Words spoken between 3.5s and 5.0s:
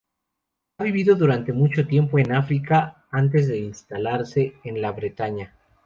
instalarse en la